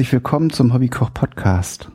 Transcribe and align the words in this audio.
Herzlich 0.00 0.14
willkommen 0.14 0.48
zum 0.48 0.72
Hobbykoch 0.72 1.12
Podcast. 1.12 1.90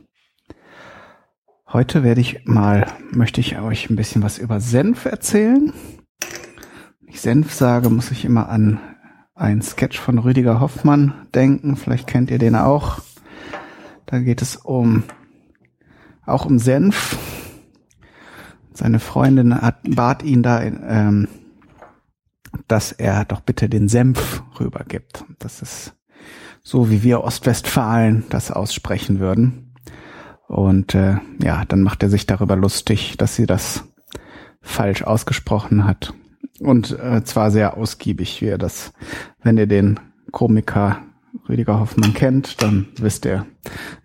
Heute 1.66 2.04
werde 2.04 2.20
ich 2.20 2.44
mal, 2.44 2.86
möchte 3.10 3.40
ich 3.40 3.58
euch 3.58 3.90
ein 3.90 3.96
bisschen 3.96 4.22
was 4.22 4.38
über 4.38 4.60
Senf 4.60 5.06
erzählen. 5.06 5.72
Wenn 7.00 7.08
ich 7.08 7.20
Senf 7.20 7.52
sage, 7.52 7.90
muss 7.90 8.12
ich 8.12 8.24
immer 8.24 8.48
an 8.48 8.78
einen 9.34 9.60
Sketch 9.60 9.98
von 9.98 10.18
Rüdiger 10.18 10.60
Hoffmann 10.60 11.26
denken. 11.34 11.74
Vielleicht 11.74 12.06
kennt 12.06 12.30
ihr 12.30 12.38
den 12.38 12.54
auch. 12.54 13.00
Da 14.06 14.20
geht 14.20 14.40
es 14.40 14.54
um, 14.54 15.02
auch 16.24 16.46
um 16.46 16.60
Senf. 16.60 17.18
Seine 18.72 19.00
Freundin 19.00 19.60
hat, 19.60 19.78
bat 19.82 20.22
ihn 20.22 20.44
da, 20.44 20.62
ähm, 20.62 21.26
dass 22.68 22.92
er 22.92 23.24
doch 23.24 23.40
bitte 23.40 23.68
den 23.68 23.88
Senf 23.88 24.44
rübergibt. 24.60 25.24
Das 25.40 25.60
ist 25.60 25.96
so, 26.66 26.90
wie 26.90 27.04
wir 27.04 27.22
Ostwestfalen 27.22 28.24
das 28.28 28.50
aussprechen 28.50 29.20
würden. 29.20 29.72
Und 30.48 30.96
äh, 30.96 31.18
ja, 31.40 31.64
dann 31.64 31.82
macht 31.82 32.02
er 32.02 32.10
sich 32.10 32.26
darüber 32.26 32.56
lustig, 32.56 33.16
dass 33.18 33.36
sie 33.36 33.46
das 33.46 33.84
falsch 34.62 35.04
ausgesprochen 35.04 35.84
hat. 35.84 36.12
Und 36.58 36.98
äh, 36.98 37.22
zwar 37.22 37.52
sehr 37.52 37.76
ausgiebig, 37.76 38.42
wie 38.42 38.46
er 38.46 38.58
das, 38.58 38.92
wenn 39.44 39.58
ihr 39.58 39.68
den 39.68 40.00
Komiker 40.32 41.02
Rüdiger 41.48 41.78
Hoffmann 41.78 42.14
kennt, 42.14 42.60
dann 42.60 42.88
wisst 42.96 43.26
ihr, 43.26 43.46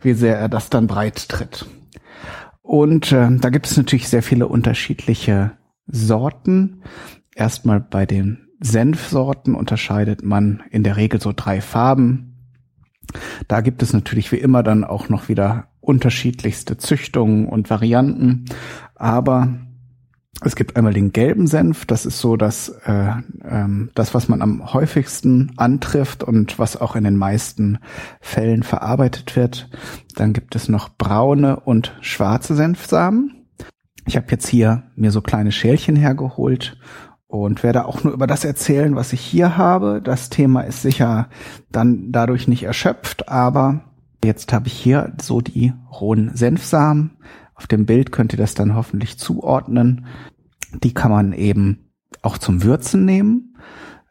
wie 0.01 0.13
sehr 0.13 0.37
er 0.37 0.47
das 0.47 0.69
dann 0.69 0.85
breit 0.85 1.29
tritt. 1.29 1.65
Und 2.61 3.11
äh, 3.11 3.27
da 3.37 3.49
gibt 3.49 3.65
es 3.65 3.75
natürlich 3.75 4.07
sehr 4.07 4.21
viele 4.21 4.47
unterschiedliche 4.47 5.53
Sorten. 5.87 6.83
Erstmal 7.33 7.79
bei 7.79 8.05
den 8.05 8.49
Senfsorten 8.59 9.55
unterscheidet 9.55 10.23
man 10.23 10.61
in 10.69 10.83
der 10.83 10.95
Regel 10.95 11.19
so 11.19 11.33
drei 11.35 11.59
Farben. 11.59 12.30
Da 13.47 13.61
gibt 13.61 13.83
es 13.83 13.93
natürlich 13.93 14.31
wie 14.31 14.37
immer 14.37 14.63
dann 14.63 14.83
auch 14.83 15.09
noch 15.09 15.29
wieder 15.29 15.67
unterschiedlichste 15.79 16.77
Züchtungen 16.77 17.47
und 17.47 17.69
Varianten. 17.69 18.45
Aber 18.95 19.49
es 20.43 20.55
gibt 20.55 20.75
einmal 20.75 20.93
den 20.93 21.11
gelben 21.11 21.45
Senf, 21.45 21.85
das 21.85 22.05
ist 22.05 22.19
so 22.19 22.35
das, 22.35 22.69
äh, 22.85 23.13
ähm, 23.43 23.91
das, 23.93 24.15
was 24.15 24.27
man 24.27 24.41
am 24.41 24.73
häufigsten 24.73 25.51
antrifft 25.57 26.23
und 26.23 26.57
was 26.57 26.79
auch 26.79 26.95
in 26.95 27.03
den 27.03 27.15
meisten 27.15 27.77
Fällen 28.21 28.63
verarbeitet 28.63 29.35
wird. 29.35 29.69
Dann 30.15 30.33
gibt 30.33 30.55
es 30.55 30.67
noch 30.67 30.89
braune 30.89 31.59
und 31.59 31.95
schwarze 32.01 32.55
Senfsamen. 32.55 33.45
Ich 34.07 34.17
habe 34.17 34.27
jetzt 34.31 34.47
hier 34.47 34.83
mir 34.95 35.11
so 35.11 35.21
kleine 35.21 35.51
Schälchen 35.51 35.95
hergeholt 35.95 36.75
und 37.31 37.63
werde 37.63 37.85
auch 37.85 38.03
nur 38.03 38.13
über 38.13 38.27
das 38.27 38.43
erzählen, 38.43 38.95
was 38.95 39.13
ich 39.13 39.21
hier 39.21 39.57
habe. 39.57 40.01
Das 40.03 40.29
Thema 40.29 40.61
ist 40.61 40.81
sicher 40.81 41.29
dann 41.71 42.11
dadurch 42.11 42.49
nicht 42.49 42.63
erschöpft, 42.63 43.29
aber 43.29 43.85
jetzt 44.23 44.51
habe 44.51 44.67
ich 44.67 44.73
hier 44.73 45.13
so 45.21 45.39
die 45.39 45.71
rohen 45.89 46.35
Senfsamen. 46.35 47.11
Auf 47.55 47.67
dem 47.67 47.85
Bild 47.85 48.11
könnt 48.11 48.33
ihr 48.33 48.37
das 48.37 48.53
dann 48.53 48.75
hoffentlich 48.75 49.17
zuordnen. 49.17 50.07
Die 50.83 50.93
kann 50.93 51.09
man 51.09 51.31
eben 51.31 51.91
auch 52.21 52.37
zum 52.37 52.63
Würzen 52.63 53.05
nehmen. 53.05 53.55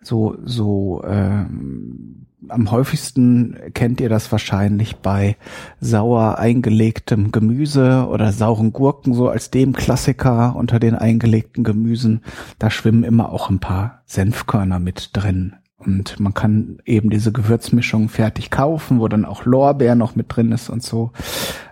So, 0.01 0.39
so 0.43 1.03
ähm, 1.05 2.27
am 2.49 2.71
häufigsten 2.71 3.57
kennt 3.75 4.01
ihr 4.01 4.09
das 4.09 4.33
wahrscheinlich 4.33 4.97
bei 4.97 5.37
sauer 5.81 6.39
eingelegtem 6.39 7.33
Gemüse 7.33 8.07
oder 8.09 8.33
sauren 8.33 8.73
Gurken, 8.73 9.15
so 9.15 9.29
als 9.29 9.51
dem 9.51 9.73
Klassiker 9.73 10.57
unter 10.57 10.81
den 10.81 10.95
eingelegten 10.95 11.65
Gemüsen. 11.65 12.23
Da 12.59 12.71
schwimmen 12.71 13.05
immer 13.05 13.31
auch 13.31 13.51
ein 13.51 13.61
paar 13.61 14.03
Senfkörner 14.07 14.79
mit 14.79 15.11
drin. 15.13 15.57
Und 15.77 16.21
man 16.21 16.35
kann 16.35 16.79
eben 16.85 17.11
diese 17.11 17.33
Gewürzmischung 17.33 18.09
fertig 18.09 18.51
kaufen, 18.51 19.01
wo 19.01 19.09
dann 19.09 19.25
auch 19.25 19.45
Lorbeer 19.45 19.95
noch 19.95 20.15
mit 20.15 20.27
drin 20.29 20.53
ist 20.53 20.69
und 20.69 20.83
so. 20.83 21.13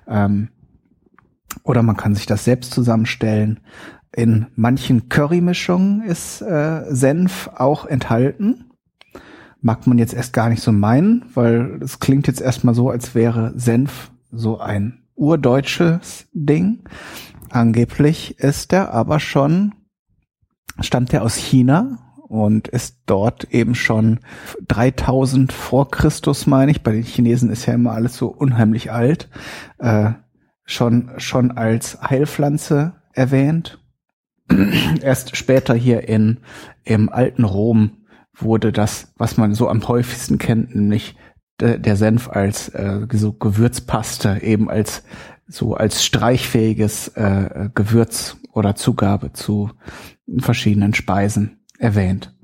Ähm, 0.07 0.49
oder 1.63 1.83
man 1.83 1.97
kann 1.97 2.15
sich 2.15 2.27
das 2.27 2.45
selbst 2.45 2.73
zusammenstellen. 2.73 3.61
In 4.15 4.47
manchen 4.55 5.11
Currymischungen 5.11 6.03
ist 6.03 6.41
äh, 6.41 6.85
Senf 6.89 7.51
auch 7.55 7.85
enthalten 7.85 8.68
mag 9.61 9.87
man 9.87 9.99
jetzt 9.99 10.15
erst 10.15 10.33
gar 10.33 10.49
nicht 10.49 10.63
so 10.63 10.73
meinen, 10.73 11.25
weil 11.35 11.81
es 11.83 11.99
klingt 11.99 12.27
jetzt 12.27 12.41
erstmal 12.41 12.75
so, 12.75 12.91
als 12.91 13.15
wäre 13.15 13.53
Senf 13.57 14.11
so 14.31 14.59
ein 14.59 15.03
urdeutsches 15.15 16.27
Ding. 16.33 16.81
Angeblich 17.51 18.39
ist 18.39 18.73
er 18.73 18.93
aber 18.93 19.21
schon, 19.21 19.75
stammt 20.81 21.13
er 21.13 21.23
aus 21.23 21.35
China 21.35 21.99
und 22.29 22.69
ist 22.69 22.99
dort 23.07 23.45
eben 23.53 23.75
schon 23.75 24.21
3000 24.69 25.53
vor 25.53 25.91
Christus, 25.91 26.47
meine 26.47 26.71
ich. 26.71 26.83
Bei 26.83 26.93
den 26.93 27.03
Chinesen 27.03 27.51
ist 27.51 27.67
ja 27.67 27.75
immer 27.75 27.93
alles 27.93 28.17
so 28.17 28.29
unheimlich 28.29 28.93
alt. 28.93 29.29
Äh, 29.79 30.13
schon, 30.65 31.11
schon 31.17 31.53
als 31.53 31.99
Heilpflanze 32.03 32.93
erwähnt. 33.13 33.83
Erst 35.03 35.37
später 35.37 35.75
hier 35.75 36.07
in, 36.09 36.39
im 36.85 37.09
alten 37.09 37.45
Rom 37.45 37.98
wurde 38.39 38.73
das, 38.73 39.13
was 39.17 39.37
man 39.37 39.55
so 39.55 39.69
am 39.69 39.87
häufigsten 39.87 40.39
kennt, 40.39 40.75
nämlich 40.75 41.17
der, 41.61 41.97
Senf 41.97 42.29
als 42.29 42.69
äh, 42.69 43.01
so 43.13 43.33
Gewürzpaste, 43.33 44.41
eben 44.43 44.71
als 44.71 45.03
so 45.49 45.75
als 45.75 46.05
streichfähiges 46.05 47.09
äh, 47.09 47.71
Gewürz 47.75 48.37
oder 48.53 48.77
Zugabe 48.77 49.33
zu 49.33 49.71
verschiedenen 50.39 50.95
Speisen 50.95 51.59
erwähnt. 51.79 52.35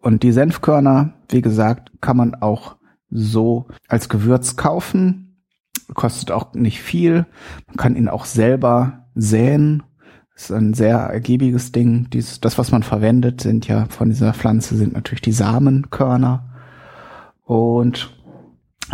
Und 0.00 0.22
die 0.22 0.32
Senfkörner, 0.32 1.14
wie 1.28 1.40
gesagt, 1.40 1.90
kann 2.00 2.16
man 2.16 2.34
auch 2.34 2.76
so 3.10 3.66
als 3.88 4.08
Gewürz 4.08 4.56
kaufen, 4.56 5.42
kostet 5.94 6.30
auch 6.30 6.54
nicht 6.54 6.80
viel. 6.80 7.26
Man 7.66 7.76
kann 7.76 7.96
ihn 7.96 8.08
auch 8.08 8.26
selber 8.26 9.06
säen 9.14 9.82
ist 10.36 10.52
ein 10.52 10.74
sehr 10.74 10.98
ergiebiges 10.98 11.72
Ding. 11.72 12.08
Dies, 12.12 12.40
das, 12.40 12.58
was 12.58 12.70
man 12.70 12.82
verwendet, 12.82 13.40
sind 13.40 13.66
ja 13.66 13.86
von 13.86 14.10
dieser 14.10 14.34
Pflanze, 14.34 14.76
sind 14.76 14.92
natürlich 14.92 15.22
die 15.22 15.32
Samenkörner. 15.32 16.44
Und 17.42 18.14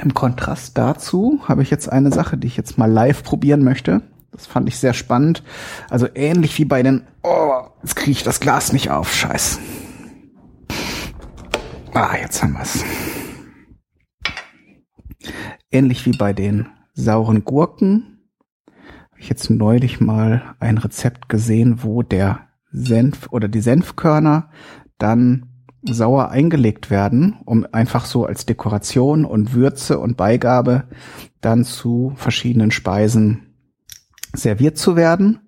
im 0.00 0.14
Kontrast 0.14 0.78
dazu 0.78 1.40
habe 1.48 1.62
ich 1.62 1.70
jetzt 1.70 1.90
eine 1.90 2.12
Sache, 2.12 2.38
die 2.38 2.46
ich 2.46 2.56
jetzt 2.56 2.78
mal 2.78 2.90
live 2.90 3.24
probieren 3.24 3.64
möchte. 3.64 4.02
Das 4.30 4.46
fand 4.46 4.68
ich 4.68 4.78
sehr 4.78 4.94
spannend. 4.94 5.42
Also 5.90 6.06
ähnlich 6.14 6.56
wie 6.58 6.64
bei 6.64 6.82
den, 6.82 7.06
oh, 7.22 7.64
jetzt 7.82 7.96
kriege 7.96 8.12
ich 8.12 8.22
das 8.22 8.40
Glas 8.40 8.72
nicht 8.72 8.90
auf, 8.90 9.12
scheiß. 9.12 9.58
Ah, 11.92 12.16
jetzt 12.16 12.42
haben 12.42 12.54
wir's. 12.54 12.84
Ähnlich 15.70 16.06
wie 16.06 16.16
bei 16.16 16.32
den 16.32 16.68
sauren 16.94 17.44
Gurken 17.44 18.11
ich 19.22 19.28
jetzt 19.28 19.50
neulich 19.50 20.00
mal 20.00 20.54
ein 20.58 20.78
Rezept 20.78 21.28
gesehen, 21.28 21.82
wo 21.82 22.02
der 22.02 22.48
Senf 22.72 23.28
oder 23.30 23.48
die 23.48 23.60
Senfkörner 23.60 24.50
dann 24.98 25.46
sauer 25.82 26.30
eingelegt 26.30 26.90
werden, 26.90 27.38
um 27.44 27.66
einfach 27.72 28.04
so 28.04 28.24
als 28.26 28.46
Dekoration 28.46 29.24
und 29.24 29.54
Würze 29.54 29.98
und 29.98 30.16
Beigabe 30.16 30.88
dann 31.40 31.64
zu 31.64 32.12
verschiedenen 32.16 32.70
Speisen 32.70 33.54
serviert 34.32 34.78
zu 34.78 34.96
werden. 34.96 35.40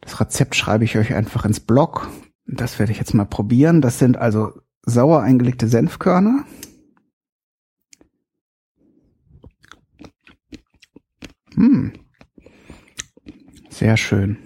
Das 0.00 0.20
Rezept 0.20 0.54
schreibe 0.54 0.84
ich 0.84 0.98
euch 0.98 1.14
einfach 1.14 1.44
ins 1.44 1.60
Blog. 1.60 2.10
Das 2.46 2.78
werde 2.78 2.92
ich 2.92 2.98
jetzt 2.98 3.14
mal 3.14 3.24
probieren. 3.24 3.80
Das 3.80 3.98
sind 3.98 4.16
also 4.16 4.52
sauer 4.82 5.22
eingelegte 5.22 5.68
Senfkörner. 5.68 6.44
Hm, 11.54 11.92
sehr 13.78 13.96
schön. 13.96 14.38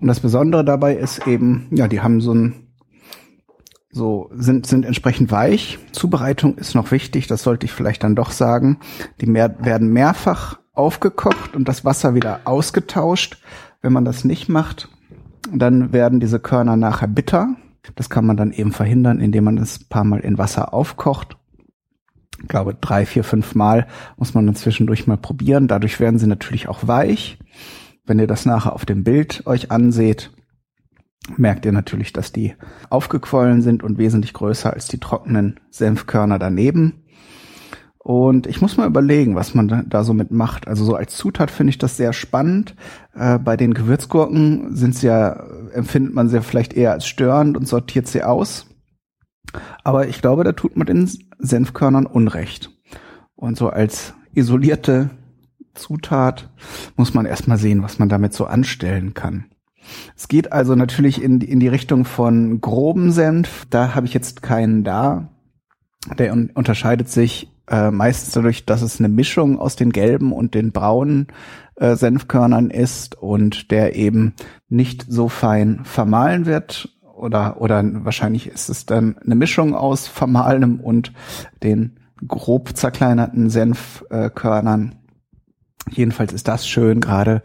Und 0.00 0.08
das 0.08 0.20
Besondere 0.20 0.64
dabei 0.64 0.96
ist 0.96 1.26
eben, 1.26 1.68
ja, 1.70 1.88
die 1.88 2.00
haben 2.00 2.20
so 2.20 2.34
ein, 2.34 2.68
so, 3.90 4.30
sind, 4.34 4.66
sind 4.66 4.84
entsprechend 4.84 5.30
weich. 5.30 5.78
Zubereitung 5.92 6.56
ist 6.56 6.74
noch 6.74 6.90
wichtig, 6.90 7.26
das 7.26 7.42
sollte 7.42 7.66
ich 7.66 7.72
vielleicht 7.72 8.02
dann 8.02 8.16
doch 8.16 8.32
sagen. 8.32 8.80
Die 9.20 9.26
mehr, 9.26 9.56
werden 9.64 9.88
mehrfach 9.92 10.58
aufgekocht 10.72 11.54
und 11.54 11.68
das 11.68 11.84
Wasser 11.84 12.14
wieder 12.14 12.40
ausgetauscht. 12.44 13.40
Wenn 13.80 13.92
man 13.92 14.04
das 14.04 14.24
nicht 14.24 14.48
macht, 14.48 14.88
dann 15.52 15.92
werden 15.92 16.20
diese 16.20 16.40
Körner 16.40 16.76
nachher 16.76 17.08
bitter. 17.08 17.54
Das 17.94 18.10
kann 18.10 18.26
man 18.26 18.36
dann 18.36 18.50
eben 18.50 18.72
verhindern, 18.72 19.20
indem 19.20 19.44
man 19.44 19.58
es 19.58 19.84
paar 19.84 20.04
Mal 20.04 20.20
in 20.20 20.38
Wasser 20.38 20.74
aufkocht 20.74 21.36
ich 22.40 22.48
glaube, 22.48 22.74
drei, 22.74 23.06
vier, 23.06 23.24
fünf 23.24 23.54
Mal 23.54 23.86
muss 24.16 24.34
man 24.34 24.46
dann 24.46 24.54
zwischendurch 24.54 25.06
mal 25.06 25.16
probieren. 25.16 25.68
Dadurch 25.68 26.00
werden 26.00 26.18
sie 26.18 26.26
natürlich 26.26 26.68
auch 26.68 26.86
weich. 26.86 27.38
Wenn 28.04 28.18
ihr 28.18 28.26
das 28.26 28.44
nachher 28.44 28.74
auf 28.74 28.84
dem 28.84 29.04
Bild 29.04 29.46
euch 29.46 29.70
anseht, 29.70 30.30
merkt 31.36 31.64
ihr 31.64 31.72
natürlich, 31.72 32.12
dass 32.12 32.32
die 32.32 32.54
aufgequollen 32.90 33.62
sind 33.62 33.82
und 33.82 33.98
wesentlich 33.98 34.32
größer 34.34 34.72
als 34.72 34.88
die 34.88 34.98
trockenen 34.98 35.60
Senfkörner 35.70 36.38
daneben. 36.38 37.04
Und 37.98 38.46
ich 38.46 38.60
muss 38.60 38.76
mal 38.76 38.86
überlegen, 38.86 39.34
was 39.34 39.54
man 39.54 39.86
da, 39.88 40.04
so 40.04 40.12
mit 40.12 40.30
macht. 40.30 40.68
Also 40.68 40.84
so 40.84 40.94
als 40.94 41.16
Zutat 41.16 41.50
finde 41.50 41.70
ich 41.70 41.78
das 41.78 41.96
sehr 41.96 42.12
spannend. 42.12 42.76
Äh, 43.14 43.38
bei 43.38 43.56
den 43.56 43.72
Gewürzgurken 43.72 44.76
sind 44.76 44.94
sie 44.94 45.06
ja, 45.06 45.42
empfindet 45.72 46.12
man 46.12 46.28
sie 46.28 46.42
vielleicht 46.42 46.74
eher 46.74 46.92
als 46.92 47.06
störend 47.06 47.56
und 47.56 47.66
sortiert 47.66 48.06
sie 48.06 48.22
aus. 48.22 48.66
Aber 49.82 50.08
ich 50.08 50.20
glaube, 50.20 50.44
da 50.44 50.52
tut 50.52 50.76
man 50.76 50.86
den 50.86 51.10
Senfkörnern 51.38 52.06
Unrecht. 52.06 52.70
Und 53.36 53.56
so 53.56 53.68
als 53.68 54.14
isolierte 54.34 55.10
Zutat 55.74 56.50
muss 56.96 57.14
man 57.14 57.26
erstmal 57.26 57.58
sehen, 57.58 57.82
was 57.82 57.98
man 57.98 58.08
damit 58.08 58.32
so 58.32 58.46
anstellen 58.46 59.14
kann. 59.14 59.46
Es 60.16 60.28
geht 60.28 60.52
also 60.52 60.74
natürlich 60.74 61.22
in, 61.22 61.40
in 61.40 61.60
die 61.60 61.68
Richtung 61.68 62.04
von 62.04 62.60
groben 62.60 63.12
Senf. 63.12 63.66
Da 63.70 63.94
habe 63.94 64.06
ich 64.06 64.14
jetzt 64.14 64.42
keinen 64.42 64.84
da. 64.84 65.28
Der 66.18 66.32
un 66.32 66.50
unterscheidet 66.54 67.08
sich 67.08 67.50
äh, 67.68 67.90
meistens 67.90 68.34
dadurch, 68.34 68.66
dass 68.66 68.82
es 68.82 68.98
eine 68.98 69.08
Mischung 69.08 69.58
aus 69.58 69.76
den 69.76 69.90
gelben 69.90 70.32
und 70.32 70.54
den 70.54 70.72
braunen 70.72 71.28
äh, 71.76 71.96
Senfkörnern 71.96 72.70
ist 72.70 73.16
und 73.16 73.70
der 73.70 73.96
eben 73.96 74.34
nicht 74.68 75.06
so 75.08 75.28
fein 75.28 75.80
vermahlen 75.84 76.46
wird 76.46 76.93
oder 77.24 77.60
oder 77.60 77.82
wahrscheinlich 78.04 78.46
ist 78.46 78.68
es 78.68 78.86
dann 78.86 79.16
eine 79.18 79.34
Mischung 79.34 79.74
aus 79.74 80.06
vermahlenem 80.06 80.78
und 80.78 81.12
den 81.62 81.96
grob 82.28 82.76
zerkleinerten 82.76 83.50
Senfkörnern. 83.50 84.96
Jedenfalls 85.90 86.32
ist 86.32 86.48
das 86.48 86.66
schön, 86.66 87.00
gerade 87.00 87.42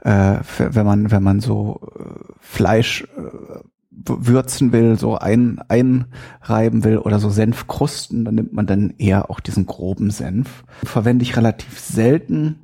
äh, 0.00 0.38
wenn 0.58 0.86
man 0.86 1.10
wenn 1.10 1.22
man 1.22 1.40
so 1.40 1.80
äh, 1.98 2.32
Fleisch 2.40 3.06
äh, 3.16 3.60
würzen 3.90 4.72
will, 4.72 4.98
so 4.98 5.18
ein, 5.18 5.60
einreiben 5.68 6.84
will 6.84 6.98
oder 6.98 7.18
so 7.18 7.30
Senfkrusten, 7.30 8.24
dann 8.24 8.34
nimmt 8.34 8.52
man 8.52 8.66
dann 8.66 8.94
eher 8.98 9.30
auch 9.30 9.40
diesen 9.40 9.66
groben 9.66 10.10
Senf. 10.10 10.64
Verwende 10.84 11.24
ich 11.24 11.36
relativ 11.36 11.78
selten. 11.78 12.60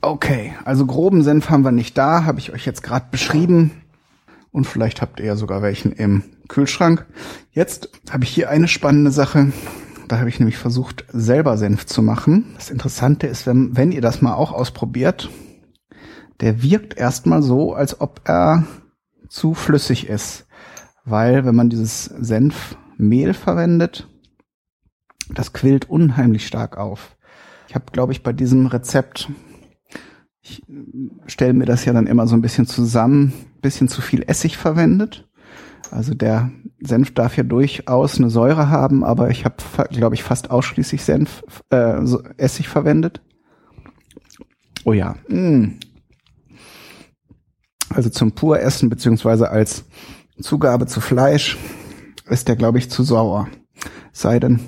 Okay, 0.00 0.54
also 0.64 0.86
groben 0.86 1.22
Senf 1.22 1.50
haben 1.50 1.64
wir 1.64 1.72
nicht 1.72 1.98
da, 1.98 2.24
habe 2.24 2.38
ich 2.38 2.52
euch 2.52 2.64
jetzt 2.64 2.82
gerade 2.82 3.06
beschrieben. 3.10 3.79
Und 4.52 4.66
vielleicht 4.66 5.00
habt 5.00 5.20
ihr 5.20 5.26
ja 5.26 5.36
sogar 5.36 5.62
welchen 5.62 5.92
im 5.92 6.24
Kühlschrank. 6.48 7.06
Jetzt 7.52 7.90
habe 8.10 8.24
ich 8.24 8.30
hier 8.30 8.50
eine 8.50 8.68
spannende 8.68 9.10
Sache. 9.10 9.52
Da 10.08 10.18
habe 10.18 10.28
ich 10.28 10.40
nämlich 10.40 10.58
versucht, 10.58 11.04
selber 11.12 11.56
Senf 11.56 11.86
zu 11.86 12.02
machen. 12.02 12.52
Das 12.56 12.70
Interessante 12.70 13.26
ist, 13.28 13.46
wenn, 13.46 13.76
wenn 13.76 13.92
ihr 13.92 14.00
das 14.00 14.22
mal 14.22 14.34
auch 14.34 14.52
ausprobiert, 14.52 15.30
der 16.40 16.62
wirkt 16.62 16.96
erstmal 16.96 17.42
so, 17.42 17.74
als 17.74 18.00
ob 18.00 18.22
er 18.24 18.64
zu 19.28 19.54
flüssig 19.54 20.08
ist 20.08 20.46
weil 21.04 21.44
wenn 21.44 21.54
man 21.54 21.70
dieses 21.70 22.04
Senfmehl 22.04 23.34
verwendet, 23.34 24.08
das 25.28 25.52
quillt 25.52 25.88
unheimlich 25.88 26.46
stark 26.46 26.76
auf. 26.76 27.16
Ich 27.68 27.74
habe, 27.74 27.86
glaube 27.92 28.12
ich, 28.12 28.22
bei 28.22 28.32
diesem 28.32 28.66
Rezept, 28.66 29.30
ich 30.40 30.62
stelle 31.26 31.52
mir 31.52 31.66
das 31.66 31.84
ja 31.84 31.92
dann 31.92 32.06
immer 32.06 32.26
so 32.26 32.34
ein 32.34 32.42
bisschen 32.42 32.66
zusammen, 32.66 33.32
bisschen 33.60 33.88
zu 33.88 34.00
viel 34.02 34.22
Essig 34.26 34.56
verwendet. 34.56 35.28
Also 35.90 36.14
der 36.14 36.50
Senf 36.80 37.12
darf 37.14 37.36
ja 37.36 37.42
durchaus 37.42 38.18
eine 38.18 38.30
Säure 38.30 38.68
haben, 38.68 39.04
aber 39.04 39.30
ich 39.30 39.44
habe, 39.44 39.56
glaube 39.90 40.14
ich, 40.14 40.22
fast 40.22 40.50
ausschließlich 40.50 41.02
Senf, 41.02 41.42
äh, 41.70 42.00
Essig 42.36 42.68
verwendet. 42.68 43.20
Oh 44.84 44.92
ja. 44.92 45.16
Mm. 45.28 45.78
Also 47.88 48.08
zum 48.08 48.32
Puressen 48.32 48.88
beziehungsweise 48.88 49.50
als 49.50 49.84
Zugabe 50.40 50.86
zu 50.86 51.00
Fleisch 51.00 51.58
ist 52.28 52.48
der, 52.48 52.56
glaube 52.56 52.78
ich, 52.78 52.90
zu 52.90 53.02
sauer. 53.02 53.48
Sei 54.12 54.38
denn, 54.38 54.60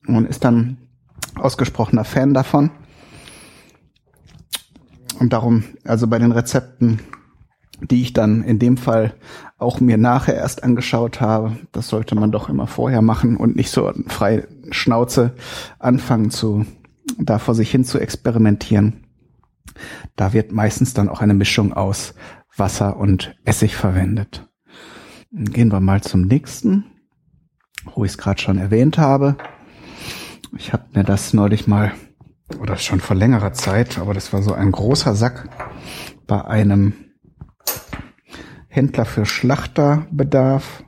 man 0.00 0.24
ist 0.26 0.44
dann 0.44 0.78
ausgesprochener 1.36 2.04
Fan 2.04 2.32
davon. 2.32 2.70
Und 5.20 5.32
darum, 5.32 5.64
also 5.84 6.06
bei 6.06 6.18
den 6.18 6.32
Rezepten, 6.32 7.00
die 7.90 8.02
ich 8.02 8.12
dann 8.12 8.42
in 8.42 8.58
dem 8.58 8.76
Fall 8.76 9.14
auch 9.58 9.80
mir 9.80 9.96
nachher 9.96 10.34
erst 10.34 10.62
angeschaut 10.62 11.20
habe, 11.20 11.56
das 11.72 11.88
sollte 11.88 12.14
man 12.14 12.32
doch 12.32 12.48
immer 12.48 12.66
vorher 12.66 13.02
machen 13.02 13.36
und 13.36 13.56
nicht 13.56 13.70
so 13.70 13.92
frei 14.06 14.46
Schnauze 14.70 15.34
anfangen 15.78 16.30
zu, 16.30 16.66
da 17.18 17.38
vor 17.38 17.54
sich 17.54 17.70
hin 17.70 17.84
zu 17.84 17.98
experimentieren. 17.98 19.04
Da 20.16 20.32
wird 20.32 20.52
meistens 20.52 20.94
dann 20.94 21.08
auch 21.08 21.20
eine 21.20 21.34
Mischung 21.34 21.72
aus 21.72 22.14
Wasser 22.56 22.96
und 22.96 23.36
Essig 23.44 23.76
verwendet. 23.76 24.48
Gehen 25.32 25.72
wir 25.72 25.80
mal 25.80 26.00
zum 26.00 26.22
nächsten, 26.22 26.84
wo 27.94 28.04
ich 28.04 28.12
es 28.12 28.18
gerade 28.18 28.40
schon 28.40 28.58
erwähnt 28.58 28.98
habe. 28.98 29.36
Ich 30.56 30.72
habe 30.72 30.84
mir 30.94 31.02
das 31.02 31.32
neulich 31.32 31.66
mal, 31.66 31.92
oder 32.60 32.76
schon 32.76 33.00
vor 33.00 33.16
längerer 33.16 33.52
Zeit, 33.52 33.98
aber 33.98 34.14
das 34.14 34.32
war 34.32 34.42
so 34.42 34.52
ein 34.52 34.70
großer 34.70 35.16
Sack 35.16 35.48
bei 36.28 36.44
einem 36.44 36.92
Händler 38.74 39.04
für 39.04 39.24
Schlachterbedarf 39.24 40.82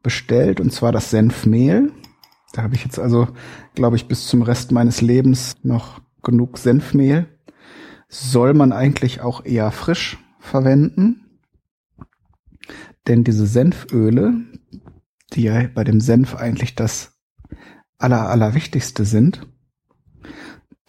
bestellt, 0.00 0.60
und 0.60 0.72
zwar 0.72 0.92
das 0.92 1.10
Senfmehl. 1.10 1.92
Da 2.52 2.62
habe 2.62 2.76
ich 2.76 2.84
jetzt 2.84 3.00
also, 3.00 3.28
glaube 3.74 3.96
ich, 3.96 4.06
bis 4.06 4.28
zum 4.28 4.42
Rest 4.42 4.70
meines 4.70 5.00
Lebens 5.00 5.56
noch 5.64 6.00
genug 6.22 6.56
Senfmehl. 6.56 7.26
Soll 8.08 8.54
man 8.54 8.72
eigentlich 8.72 9.22
auch 9.22 9.44
eher 9.44 9.72
frisch 9.72 10.18
verwenden. 10.38 11.40
Denn 13.08 13.24
diese 13.24 13.46
Senföle, 13.46 14.34
die 15.32 15.42
ja 15.42 15.66
bei 15.74 15.82
dem 15.82 16.00
Senf 16.00 16.36
eigentlich 16.36 16.76
das 16.76 17.18
aller, 17.98 18.28
allerwichtigste 18.28 19.04
sind, 19.04 19.48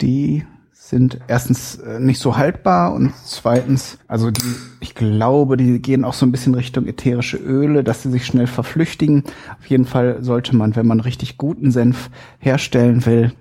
die 0.01 0.45
sind 0.89 1.19
erstens 1.27 1.75
äh, 1.75 1.99
nicht 1.99 2.19
so 2.19 2.35
haltbar 2.35 2.93
und 2.93 3.13
zweitens, 3.25 3.99
also 4.07 4.31
die, 4.31 4.55
ich 4.81 4.95
glaube, 4.95 5.55
die 5.55 5.81
gehen 5.81 6.03
auch 6.03 6.13
so 6.13 6.25
ein 6.25 6.31
bisschen 6.31 6.55
Richtung 6.55 6.87
ätherische 6.87 7.37
Öle, 7.37 7.85
dass 7.85 8.03
sie 8.03 8.11
sich 8.11 8.25
schnell 8.25 8.47
verflüchtigen. 8.47 9.23
Auf 9.59 9.65
jeden 9.67 9.85
Fall 9.85 10.21
sollte 10.21 10.55
man, 10.55 10.75
wenn 10.75 10.85
man 10.85 10.99
richtig 10.99 11.37
guten 11.37 11.71
Senf 11.71 12.09
herstellen 12.37 13.05
will, 13.05 13.31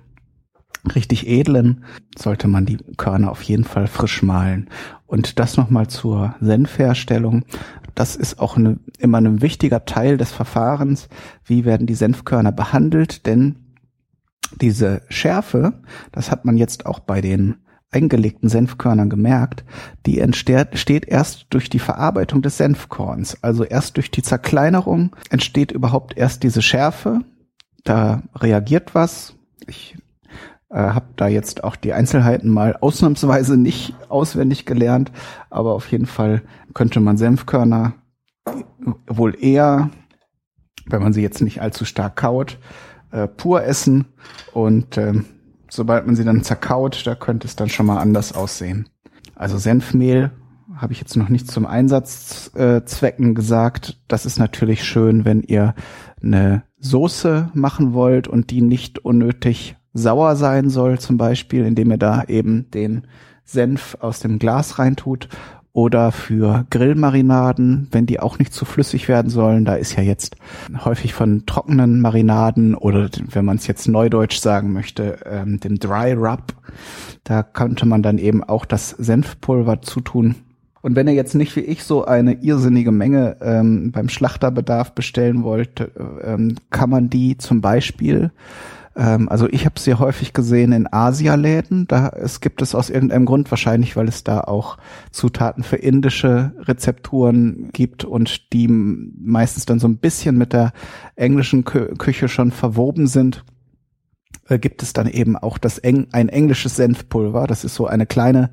richtig 0.95 1.27
edlen, 1.27 1.83
sollte 2.17 2.47
man 2.47 2.65
die 2.65 2.77
Körner 2.95 3.29
auf 3.29 3.41
jeden 3.43 3.65
Fall 3.65 3.87
frisch 3.87 4.23
mahlen. 4.23 4.69
Und 5.05 5.37
das 5.37 5.57
nochmal 5.57 5.87
zur 5.87 6.35
Senfherstellung. 6.39 7.43
Das 7.93 8.15
ist 8.15 8.39
auch 8.39 8.55
eine, 8.55 8.79
immer 8.97 9.19
ein 9.19 9.41
wichtiger 9.41 9.83
Teil 9.85 10.17
des 10.17 10.31
Verfahrens. 10.31 11.09
Wie 11.43 11.65
werden 11.65 11.87
die 11.87 11.93
Senfkörner 11.93 12.53
behandelt? 12.53 13.25
Denn 13.25 13.62
diese 14.61 15.01
Schärfe, 15.09 15.81
das 16.11 16.31
hat 16.31 16.45
man 16.45 16.57
jetzt 16.57 16.85
auch 16.85 16.99
bei 16.99 17.21
den 17.21 17.55
eingelegten 17.93 18.49
Senfkörnern 18.49 19.09
gemerkt, 19.09 19.63
die 20.05 20.19
entsteht 20.19 21.05
erst 21.05 21.45
durch 21.51 21.69
die 21.69 21.79
Verarbeitung 21.79 22.41
des 22.41 22.57
Senfkorns. 22.57 23.37
Also 23.43 23.63
erst 23.63 23.97
durch 23.97 24.11
die 24.11 24.23
Zerkleinerung 24.23 25.15
entsteht 25.29 25.71
überhaupt 25.71 26.17
erst 26.17 26.43
diese 26.43 26.61
Schärfe. 26.61 27.21
Da 27.83 28.23
reagiert 28.35 28.95
was. 28.95 29.35
Ich 29.67 29.95
äh, 30.69 30.77
habe 30.77 31.07
da 31.15 31.27
jetzt 31.27 31.63
auch 31.63 31.75
die 31.75 31.93
Einzelheiten 31.93 32.49
mal 32.49 32.75
ausnahmsweise 32.75 33.57
nicht 33.57 33.95
auswendig 34.09 34.65
gelernt, 34.65 35.11
aber 35.49 35.73
auf 35.73 35.91
jeden 35.91 36.07
Fall 36.07 36.41
könnte 36.73 36.99
man 36.99 37.17
Senfkörner 37.17 37.93
wohl 39.07 39.37
eher, 39.41 39.89
wenn 40.87 41.03
man 41.03 41.13
sie 41.13 41.21
jetzt 41.21 41.41
nicht 41.41 41.61
allzu 41.61 41.85
stark 41.85 42.15
kaut, 42.15 42.57
äh, 43.13 43.27
pur 43.27 43.63
essen 43.63 44.05
und 44.51 44.97
äh, 44.97 45.13
sobald 45.69 46.05
man 46.05 46.15
sie 46.15 46.25
dann 46.25 46.43
zerkaut, 46.43 47.05
da 47.05 47.15
könnte 47.15 47.47
es 47.47 47.55
dann 47.55 47.69
schon 47.69 47.85
mal 47.85 47.99
anders 47.99 48.33
aussehen. 48.33 48.89
Also 49.35 49.57
Senfmehl 49.57 50.31
habe 50.75 50.93
ich 50.93 50.99
jetzt 50.99 51.15
noch 51.15 51.29
nicht 51.29 51.49
zum 51.49 51.65
Einsatzzwecken 51.65 53.31
äh, 53.31 53.33
gesagt. 53.33 54.01
Das 54.07 54.25
ist 54.25 54.39
natürlich 54.39 54.83
schön, 54.83 55.25
wenn 55.25 55.41
ihr 55.41 55.75
eine 56.21 56.63
Soße 56.79 57.51
machen 57.53 57.93
wollt 57.93 58.27
und 58.27 58.49
die 58.49 58.61
nicht 58.61 58.99
unnötig 58.99 59.75
sauer 59.93 60.35
sein 60.35 60.69
soll, 60.69 60.99
zum 60.99 61.17
Beispiel, 61.17 61.65
indem 61.65 61.91
ihr 61.91 61.97
da 61.97 62.23
eben 62.23 62.69
den 62.71 63.07
Senf 63.43 63.97
aus 63.99 64.19
dem 64.19 64.39
Glas 64.39 64.79
reintut. 64.79 65.29
Oder 65.73 66.11
für 66.11 66.65
Grillmarinaden, 66.69 67.87
wenn 67.91 68.05
die 68.05 68.19
auch 68.19 68.37
nicht 68.37 68.53
zu 68.53 68.63
flüssig 68.63 69.07
werden 69.07 69.29
sollen. 69.29 69.65
Da 69.65 69.73
ist 69.73 69.97
ja 69.97 70.03
jetzt 70.03 70.35
häufig 70.85 71.13
von 71.15 71.47
trockenen 71.47 71.99
Marinaden 71.99 72.75
oder 72.75 73.09
wenn 73.31 73.43
man 73.43 73.57
es 73.57 73.65
jetzt 73.65 73.87
neudeutsch 73.87 74.37
sagen 74.37 74.71
möchte, 74.71 75.19
ähm, 75.25 75.59
dem 75.59 75.79
Dry 75.79 76.13
Rub. 76.13 76.53
Da 77.23 77.41
könnte 77.41 77.87
man 77.87 78.03
dann 78.03 78.19
eben 78.19 78.43
auch 78.43 78.65
das 78.65 78.91
Senfpulver 78.91 79.81
zutun. 79.81 80.35
Und 80.83 80.97
wenn 80.97 81.07
ihr 81.07 81.13
jetzt 81.13 81.33
nicht 81.33 81.55
wie 81.55 81.61
ich 81.61 81.85
so 81.85 82.05
eine 82.05 82.33
irrsinnige 82.43 82.91
Menge 82.91 83.37
ähm, 83.41 83.91
beim 83.91 84.09
Schlachterbedarf 84.09 84.91
bestellen 84.91 85.43
wollt, 85.43 85.79
äh, 85.79 85.87
ähm, 86.23 86.55
kann 86.69 86.89
man 86.89 87.09
die 87.09 87.37
zum 87.37 87.61
Beispiel 87.61 88.31
ähm, 88.95 89.29
also 89.29 89.47
ich 89.49 89.65
habe 89.65 89.79
sie 89.79 89.93
häufig 89.95 90.33
gesehen 90.33 90.71
in 90.71 90.91
Asialäden. 90.91 91.87
Da 91.87 92.09
es 92.09 92.41
gibt 92.41 92.61
es 92.61 92.75
aus 92.75 92.89
irgendeinem 92.89 93.25
Grund 93.25 93.49
wahrscheinlich, 93.51 93.95
weil 93.95 94.07
es 94.07 94.23
da 94.23 94.41
auch 94.41 94.77
Zutaten 95.11 95.63
für 95.63 95.77
indische 95.77 96.53
Rezepturen 96.59 97.69
gibt 97.73 98.05
und 98.05 98.53
die 98.53 98.67
meistens 98.67 99.65
dann 99.65 99.79
so 99.79 99.87
ein 99.87 99.97
bisschen 99.97 100.37
mit 100.37 100.53
der 100.53 100.73
englischen 101.15 101.63
Kü 101.63 101.95
Küche 101.97 102.27
schon 102.27 102.51
verwoben 102.51 103.07
sind 103.07 103.43
äh, 104.49 104.59
gibt 104.59 104.83
es 104.83 104.93
dann 104.93 105.07
eben 105.07 105.37
auch 105.37 105.57
das 105.57 105.77
Eng 105.77 106.07
ein 106.11 106.29
englisches 106.29 106.75
Senfpulver. 106.75 107.47
Das 107.47 107.63
ist 107.63 107.75
so 107.75 107.87
eine 107.87 108.05
kleine 108.05 108.49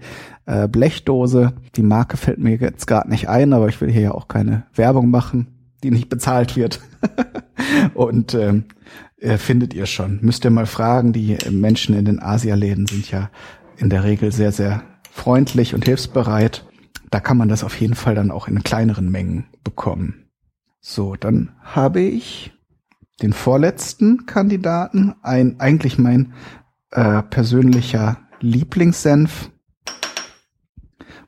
äh, 0.47 0.69
Blechdose. 0.69 1.53
Die 1.77 1.83
Marke 1.83 2.17
fällt 2.17 2.39
mir 2.39 2.57
jetzt 2.57 2.87
gerade 2.87 3.11
nicht 3.11 3.29
ein, 3.29 3.53
aber 3.53 3.69
ich 3.69 3.81
will 3.81 3.91
hier 3.91 4.03
ja 4.03 4.13
auch 4.13 4.29
keine 4.29 4.65
Werbung 4.75 5.11
machen, 5.11 5.49
die 5.83 5.91
nicht 5.91 6.09
bezahlt 6.09 6.57
wird. 6.57 6.81
Und 7.95 8.35
ähm, 8.35 8.65
äh, 9.21 9.39
findet 9.39 9.75
ihr 9.75 9.87
schon. 9.87 10.19
Müsst 10.23 10.45
ihr 10.45 10.51
mal 10.51 10.67
fragen. 10.67 11.13
Die 11.13 11.37
Menschen 11.51 11.95
in 11.95 12.05
den 12.05 12.23
Asialäden 12.23 12.87
sind 12.87 13.11
ja 13.11 13.31
in 13.77 13.91
der 13.91 14.05
Regel 14.05 14.33
sehr, 14.33 14.53
sehr 14.53 14.83
freundlich 15.11 15.75
und 15.75 15.85
hilfsbereit. 15.85 16.67
Da 17.11 17.21
kann 17.21 17.37
man 17.37 17.49
das 17.49 17.65
auf 17.65 17.79
jeden 17.81 17.95
Fall 17.95 18.15
dann 18.15 18.31
auch 18.31 18.49
in 18.49 18.63
kleineren 18.63 19.11
Mengen 19.11 19.47
bekommen. 19.65 20.31
So, 20.81 21.17
dann 21.17 21.51
habe 21.63 22.01
ich 22.01 22.53
den 23.21 23.33
vorletzten 23.33 24.25
Kandidaten, 24.27 25.15
ein 25.23 25.61
eigentlich 25.61 25.99
mein 25.99 26.33
äh, 26.91 27.23
persönlicher 27.23 28.17
Lieblingssenf. 28.41 29.51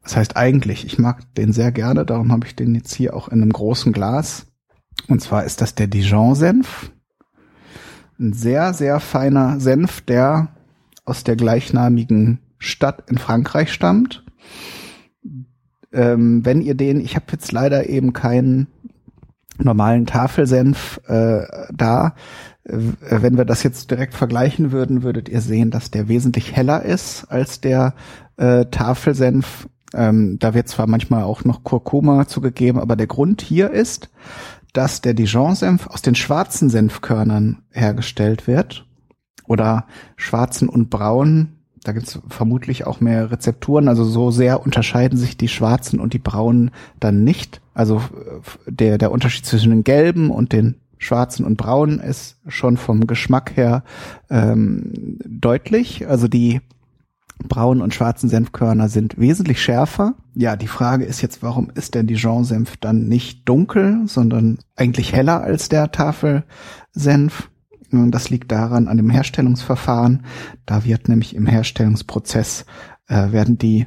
Was 0.03 0.17
heißt 0.17 0.37
eigentlich? 0.37 0.87
Ich 0.87 0.99
mag 0.99 1.35
den 1.35 1.53
sehr 1.53 1.71
gerne, 1.71 2.07
darum 2.07 2.33
habe 2.33 2.47
ich 2.47 2.57
den 2.57 2.75
jetzt 2.75 2.95
hier 2.95 3.15
auch 3.15 3.29
in 3.29 3.43
einem 3.43 3.53
großen 3.53 3.93
Glas. 3.93 4.47
Und 5.09 5.21
zwar 5.21 5.45
ist 5.45 5.61
das 5.61 5.75
der 5.75 5.87
Dijon-Senf. 5.87 6.91
Ein 8.23 8.35
sehr, 8.35 8.73
sehr 8.73 9.01
feiner 9.01 9.59
Senf, 9.59 10.01
der 10.01 10.47
aus 11.05 11.25
der 11.25 11.35
gleichnamigen 11.35 12.39
Stadt 12.57 13.11
in 13.11 13.19
Frankreich 13.19 13.73
stammt. 13.73 14.25
Ähm, 15.93 16.45
wenn 16.45 16.63
ihr 16.63 16.77
den, 16.77 17.01
ich 17.01 17.17
habe 17.17 17.27
jetzt 17.33 17.51
leider 17.51 17.89
eben 17.89 18.13
keinen 18.13 18.69
normalen 19.59 20.07
Tafelsenf 20.07 21.01
äh, 21.09 21.43
da. 21.75 22.15
Äh, 22.63 22.77
wenn 23.11 23.37
wir 23.37 23.45
das 23.45 23.65
jetzt 23.65 23.91
direkt 23.91 24.15
vergleichen 24.15 24.71
würden, 24.71 25.03
würdet 25.03 25.29
ihr 25.29 25.41
sehen, 25.41 25.73
dass 25.73 25.91
der 25.91 26.07
wesentlich 26.07 26.55
heller 26.55 26.85
ist 26.85 27.25
als 27.25 27.61
der 27.61 27.95
äh, 28.37 28.67
Tafelsenf. 28.67 29.69
Ähm, 29.95 30.39
da 30.39 30.55
wird 30.55 30.69
zwar 30.69 30.87
manchmal 30.87 31.25
auch 31.25 31.45
noch 31.45 31.65
Kurkuma 31.65 32.29
zugegeben, 32.29 32.79
aber 32.79 32.95
der 32.95 33.09
Grund 33.09 33.43
hier 33.43 33.73
ist, 33.73 34.11
dass 34.73 35.03
der 35.03 35.15
Dijon-Senf 35.15 35.87
aus 35.87 36.03
den 36.03 36.15
schwarzen 36.15 36.71
Senfkörnern 36.71 37.63
hergestellt 37.71 38.47
wird 38.47 38.87
oder 39.47 39.87
schwarzen 40.17 40.69
und 40.69 40.89
braunen. 40.91 41.59
Da 41.85 41.93
gibt's 41.93 42.21
vermutlich 42.29 42.87
auch 42.87 43.01
mehr 43.01 43.31
Rezepturen. 43.31 43.89
Also 43.89 44.05
so 44.05 44.31
sehr 44.31 44.63
unterscheiden 44.63 45.19
sich 45.19 45.37
die 45.37 45.49
schwarzen 45.49 46.01
und 46.01 46.15
die 46.15 46.19
braunen 46.19 46.71
dann 47.01 47.25
nicht. 47.25 47.61
Also 47.75 48.03
der, 48.67 48.99
der 48.99 49.11
Unterschied 49.11 49.45
zwischen 49.45 49.71
den 49.71 49.85
gelben 49.85 50.31
und 50.31 50.53
den 50.53 50.77
schwarzen 50.99 51.45
und 51.45 51.57
braunen 51.57 51.99
ist 51.99 52.39
schon 52.47 52.77
vom 52.77 53.07
Geschmack 53.07 53.57
her 53.57 53.83
ähm, 54.31 55.19
deutlich. 55.27 56.07
Also 56.09 56.29
die 56.29 56.61
braunen 57.39 57.83
und 57.83 57.95
schwarzen 57.95 58.29
Senfkörner 58.29 58.89
sind 58.89 59.19
wesentlich 59.19 59.61
schärfer. 59.63 60.15
Ja, 60.35 60.57
die 60.57 60.69
Frage 60.69 61.05
ist 61.05 61.21
jetzt, 61.23 61.43
warum 61.43 61.71
ist 61.75 61.95
der 61.95 62.03
Dijon-Senf 62.03 62.77
dann 62.77 63.09
nicht 63.09 63.49
dunkel, 63.49 64.03
sondern 64.07 64.59
eigentlich 64.77 65.13
heller 65.13 65.43
als 65.43 65.69
der 65.69 65.91
Tafelsenf? 65.93 67.51
Das 67.91 68.31
liegt 68.31 68.51
daran 68.51 68.89
an 68.89 68.97
dem 68.97 69.11
Herstellungsverfahren. 69.11 70.25
Da 70.65 70.85
wird 70.85 71.09
nämlich 71.09 71.37
im 71.37 71.47
Herstellungsprozess 71.47 72.65
äh, 73.09 73.33
werden 73.33 73.59
die 73.59 73.87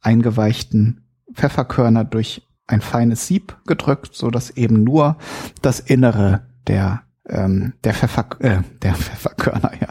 eingeweichten 0.00 1.02
Pfefferkörner 1.32 2.04
durch 2.04 2.42
ein 2.66 2.80
feines 2.80 3.26
Sieb 3.26 3.56
gedrückt, 3.66 4.14
so 4.14 4.30
dass 4.30 4.50
eben 4.50 4.82
nur 4.82 5.16
das 5.62 5.78
Innere 5.78 6.46
der 6.66 7.02
ähm, 7.28 7.72
der 7.84 7.94
Pfeffer 7.94 8.26
äh, 8.40 8.58
der 8.82 8.94
Pfefferkörner 8.94 9.72
ja 9.80 9.88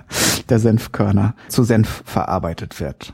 der 0.49 0.59
Senfkörner 0.59 1.35
zu 1.47 1.63
Senf 1.63 2.03
verarbeitet 2.05 2.79
wird. 2.79 3.13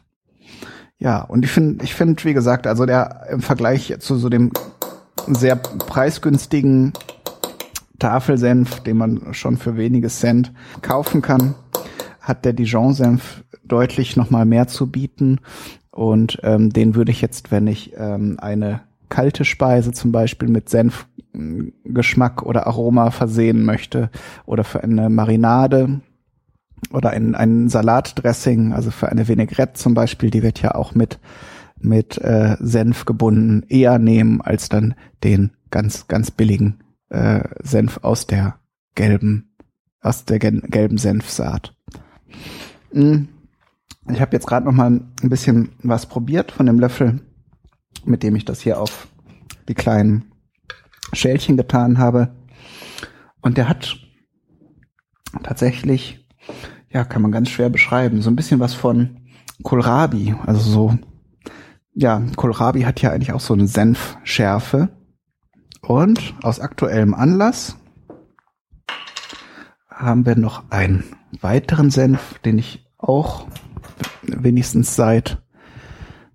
Ja, 0.98 1.22
und 1.22 1.44
ich 1.44 1.52
finde, 1.52 1.84
ich 1.84 1.96
finde, 1.96 2.24
wie 2.24 2.34
gesagt, 2.34 2.68
also 2.68 2.86
der 2.86 3.28
im 3.32 3.42
Vergleich 3.42 3.96
zu 4.00 4.18
so 4.18 4.30
dem 4.30 4.52
sehr 5.28 5.56
preisgünstigen 5.56 6.94
Tafelsenf, 7.98 8.82
den 8.82 8.98
man 8.98 9.34
schon 9.34 9.58
für 9.58 9.78
wenige 9.78 10.10
Cent 10.10 10.52
kaufen 10.82 11.22
kann, 11.22 11.56
hat 12.20 12.46
der 12.46 12.54
Dijon-Senf 12.54 13.44
deutlich 13.64 14.16
nochmal 14.16 14.46
mehr 14.46 14.68
zu 14.68 14.92
bieten. 14.92 15.40
Und 15.92 16.40
ähm, 16.44 16.72
den 16.72 16.96
würde 16.96 17.12
ich 17.12 17.22
jetzt, 17.22 17.52
wenn 17.52 17.68
ich 17.68 17.94
ähm, 17.98 18.38
eine 18.40 18.82
kalte 19.10 19.44
Speise 19.44 19.92
zum 19.92 20.12
Beispiel 20.12 20.50
mit 20.50 20.70
Senfgeschmack 21.34 22.44
oder 22.44 22.68
Aroma 22.68 23.12
versehen 23.12 23.64
möchte 23.64 24.10
oder 24.46 24.64
für 24.64 24.84
eine 24.84 25.10
Marinade 25.10 26.02
oder 26.92 27.12
ein, 27.12 27.36
ein 27.36 27.70
Salatdressing, 27.70 28.74
also 28.74 28.92
für 28.92 29.10
eine 29.10 29.28
Vinaigrette 29.28 29.74
zum 29.74 29.94
Beispiel, 29.94 30.30
die 30.30 30.44
wird 30.44 30.62
ja 30.62 30.76
auch 30.76 30.96
mit 30.96 31.20
mit 31.84 32.20
äh, 32.20 32.58
Senf 32.60 33.06
gebunden, 33.06 33.64
eher 33.68 33.98
nehmen 33.98 34.40
als 34.42 34.70
dann 34.70 34.94
den 35.24 35.52
ganz 35.72 36.08
ganz 36.08 36.30
billigen 36.30 36.84
äh, 37.10 37.44
Senf 37.64 38.00
aus 38.04 38.28
der 38.28 38.60
gelben 38.94 39.56
aus 40.02 40.26
der 40.26 40.40
gelben 40.40 40.98
Senfsaat. 40.98 41.76
Hm. 42.92 43.28
Ich 44.12 44.20
habe 44.20 44.34
jetzt 44.34 44.48
gerade 44.48 44.66
noch 44.66 44.74
mal 44.74 44.88
ein 44.88 45.30
bisschen 45.30 45.70
was 45.84 46.08
probiert 46.08 46.52
von 46.52 46.66
dem 46.66 46.80
Löffel 46.80 47.22
mit 48.06 48.24
dem 48.24 48.36
ich 48.36 48.46
das 48.46 48.62
hier 48.62 48.80
auf 48.80 49.08
die 49.68 49.74
kleinen 49.74 50.31
Schälchen 51.14 51.58
getan 51.58 51.98
habe. 51.98 52.36
Und 53.42 53.58
der 53.58 53.68
hat 53.68 53.98
tatsächlich, 55.44 56.28
ja, 56.90 57.04
kann 57.04 57.22
man 57.22 57.32
ganz 57.32 57.50
schwer 57.50 57.70
beschreiben, 57.70 58.22
so 58.22 58.30
ein 58.30 58.36
bisschen 58.36 58.60
was 58.60 58.74
von 58.74 59.22
Kohlrabi. 59.64 60.36
Also 60.46 60.62
so, 60.70 60.98
ja, 61.94 62.22
Kohlrabi 62.36 62.82
hat 62.82 63.02
ja 63.02 63.12
eigentlich 63.12 63.34
auch 63.34 63.40
so 63.40 63.54
eine 63.54 63.68
Senfschärfe. 63.68 64.90
Und 65.82 66.36
aus 66.44 66.60
aktuellem 66.60 67.14
Anlass 67.14 67.78
haben 69.90 70.26
wir 70.26 70.36
noch 70.36 70.70
einen 70.70 71.04
weiteren 71.42 71.90
Senf, 71.90 72.40
den 72.40 72.58
ich 72.58 72.86
auch 72.98 73.48
wenigstens 74.24 74.96
seit 74.96 75.42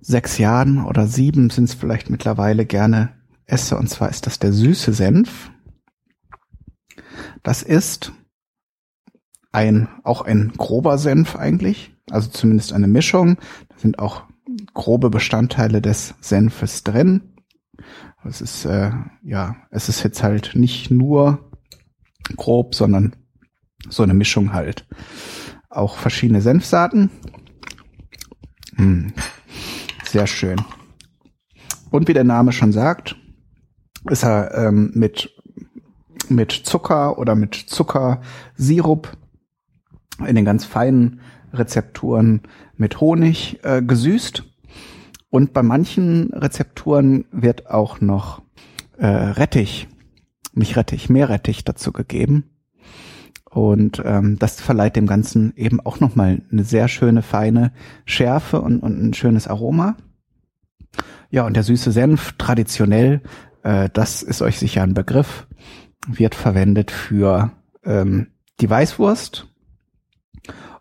sechs 0.01 0.39
Jahren 0.39 0.85
oder 0.85 1.07
sieben 1.07 1.51
sind 1.51 1.65
es 1.65 1.75
vielleicht 1.75 2.11
mittlerweile 2.11 2.65
gerne 2.65 3.16
esse. 3.47 3.77
Und 3.77 3.89
zwar 3.89 4.09
ist 4.09 4.27
das 4.27 4.39
der 4.39 4.53
süße 4.53 4.93
Senf. 4.93 5.51
Das 7.43 7.63
ist 7.63 8.13
ein, 9.53 9.89
auch 10.05 10.23
ein 10.23 10.53
grober 10.57 10.99
Senf 10.99 11.37
eigentlich. 11.37 11.95
Also 12.11 12.29
zumindest 12.31 12.73
eine 12.73 12.89
Mischung. 12.89 13.39
Da 13.69 13.79
sind 13.79 13.99
auch 13.99 14.25
grobe 14.75 15.11
Bestandteile 15.11 15.81
des 15.81 16.15
Senfes 16.21 16.85
drin. 16.85 17.37
Es 18.25 18.41
ist, 18.41 18.65
äh, 18.65 18.91
ja, 19.23 19.57
es 19.71 19.89
ist 19.89 20.03
jetzt 20.03 20.23
halt 20.23 20.53
nicht 20.55 20.91
nur 20.91 21.51
grob, 22.37 22.75
sondern 22.75 23.15
so 23.89 24.03
eine 24.03 24.15
Mischung 24.15 24.53
halt. 24.53 24.87
Auch 25.71 25.97
verschiedene 25.97 26.41
Senfsaaten. 26.41 27.11
Hm. 28.77 29.13
Sehr 30.05 30.27
schön. 30.27 30.61
Und 31.91 32.09
wie 32.09 32.15
der 32.15 32.25
Name 32.25 32.53
schon 32.53 32.73
sagt, 32.73 33.17
ist 34.11 34.25
er 34.25 34.55
ähm, 34.55 34.91
mit, 34.95 35.31
mit 36.29 36.53
Zucker 36.53 37.19
oder 37.19 37.35
mit 37.35 37.55
Zuckersirup 37.55 39.17
in 40.27 40.37
den 40.37 40.45
ganz 40.45 40.65
feinen 40.65 41.21
Rezepturen 41.53 42.43
mit 42.77 43.01
Honig 43.01 43.61
äh, 43.63 43.83
gesüßt. 43.83 44.45
Und 45.31 45.53
bei 45.53 45.63
manchen 45.63 46.33
Rezepturen 46.33 47.27
wird 47.31 47.69
auch 47.69 48.01
noch 48.01 48.43
äh, 48.97 49.07
Rettich, 49.07 49.89
nicht 50.55 50.77
Rettich, 50.77 51.09
Meerrettich 51.09 51.65
dazu 51.65 51.93
gegeben. 51.93 52.45
Und 53.51 54.03
ähm, 54.05 54.39
das 54.39 54.61
verleiht 54.61 54.97
dem 54.97 55.07
Ganzen 55.07 55.55
eben 55.57 55.81
auch 55.81 56.01
nochmal 56.01 56.43
eine 56.53 56.65
sehr 56.65 56.89
schöne, 56.89 57.23
feine 57.23 57.73
Schärfe 58.05 58.61
und, 58.61 58.81
und 58.81 59.03
ein 59.03 59.15
schönes 59.15 59.49
Aroma. 59.49 59.97
Ja, 61.31 61.47
und 61.47 61.57
der 61.57 61.63
süße 61.63 61.91
Senf, 61.91 62.35
traditionell, 62.39 63.23
äh, 63.67 63.91
das 63.93 64.23
ist 64.23 64.43
euch 64.43 64.59
sicher 64.59 64.83
ein 64.83 64.95
Begriff, 64.95 65.47
wird 66.07 66.35
verwendet 66.35 66.91
für 66.91 67.51
ähm, 67.85 68.29
die 68.61 68.71
Weißwurst 68.71 69.49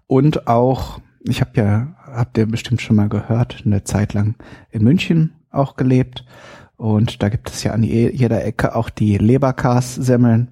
und 0.07 0.47
auch, 0.47 0.99
ich 1.23 1.41
habe 1.41 1.51
ja, 1.55 1.95
habt 2.05 2.37
ihr 2.37 2.45
bestimmt 2.45 2.81
schon 2.81 2.95
mal 2.95 3.09
gehört, 3.09 3.63
eine 3.65 3.83
Zeit 3.83 4.13
lang 4.13 4.35
in 4.69 4.83
München 4.83 5.33
auch 5.49 5.75
gelebt. 5.75 6.25
Und 6.77 7.23
da 7.23 7.29
gibt 7.29 7.49
es 7.49 7.63
ja 7.63 7.71
an 7.71 7.83
jeder 7.83 8.45
Ecke 8.45 8.75
auch 8.75 8.89
die 8.89 9.17
Leberkas-Semmeln. 9.17 10.51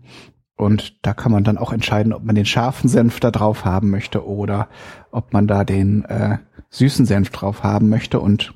Und 0.55 1.05
da 1.05 1.13
kann 1.13 1.31
man 1.31 1.43
dann 1.43 1.57
auch 1.57 1.73
entscheiden, 1.73 2.13
ob 2.13 2.23
man 2.23 2.35
den 2.35 2.45
scharfen 2.45 2.89
Senf 2.89 3.19
da 3.19 3.29
drauf 3.29 3.65
haben 3.65 3.89
möchte 3.89 4.25
oder 4.25 4.69
ob 5.11 5.33
man 5.33 5.47
da 5.47 5.63
den 5.65 6.05
äh, 6.05 6.37
süßen 6.69 7.05
Senf 7.05 7.29
drauf 7.29 7.63
haben 7.63 7.89
möchte. 7.89 8.19
Und 8.19 8.53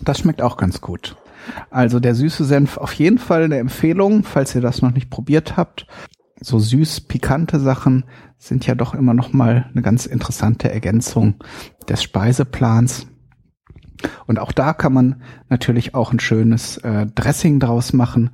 das 0.00 0.20
schmeckt 0.20 0.40
auch 0.40 0.56
ganz 0.56 0.80
gut. 0.80 1.16
Also 1.70 2.00
der 2.00 2.14
süße 2.14 2.44
Senf 2.44 2.76
auf 2.76 2.92
jeden 2.94 3.18
Fall 3.18 3.44
eine 3.44 3.58
Empfehlung, 3.58 4.24
falls 4.24 4.54
ihr 4.54 4.60
das 4.60 4.82
noch 4.82 4.92
nicht 4.92 5.10
probiert 5.10 5.56
habt. 5.56 5.86
So 6.40 6.58
süß 6.58 7.02
pikante 7.02 7.60
Sachen 7.60 8.04
sind 8.38 8.66
ja 8.66 8.74
doch 8.74 8.94
immer 8.94 9.14
noch 9.14 9.32
mal 9.32 9.70
eine 9.72 9.82
ganz 9.82 10.06
interessante 10.06 10.70
Ergänzung 10.70 11.34
des 11.88 12.02
Speiseplans. 12.02 13.06
Und 14.26 14.38
auch 14.38 14.52
da 14.52 14.74
kann 14.74 14.92
man 14.92 15.22
natürlich 15.48 15.94
auch 15.94 16.12
ein 16.12 16.20
schönes 16.20 16.76
äh, 16.78 17.06
Dressing 17.06 17.60
draus 17.60 17.92
machen. 17.92 18.30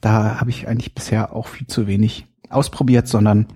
Da 0.00 0.40
habe 0.40 0.50
ich 0.50 0.68
eigentlich 0.68 0.94
bisher 0.94 1.34
auch 1.34 1.48
viel 1.48 1.66
zu 1.66 1.86
wenig 1.86 2.26
ausprobiert, 2.50 3.08
sondern 3.08 3.46